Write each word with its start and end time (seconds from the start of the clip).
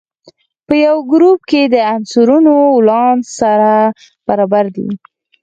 په 0.67 0.73
یوه 0.85 1.01
ګروپ 1.11 1.39
کې 1.49 1.61
د 1.73 1.75
عنصرونو 1.93 2.55
ولانس 2.77 3.25
سره 3.39 3.71
برابر 4.27 4.65
دی. 4.75 4.89